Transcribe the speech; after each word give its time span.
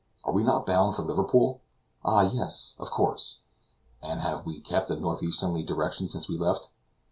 Are 0.23 0.33
we 0.33 0.41
not 0.41 0.65
bound 0.65 0.95
for 0.95 1.03
Liverpool? 1.03 1.61
Ah! 2.03 2.21
yes! 2.23 2.73
of 2.79 2.89
course. 2.89 3.37
And 4.01 4.19
have 4.21 4.47
we 4.47 4.59
kept 4.59 4.89
a 4.89 4.95
northeasterly 4.99 5.61
direction 5.61 6.07
since 6.07 6.27
we 6.27 6.39
left?" 6.39 6.71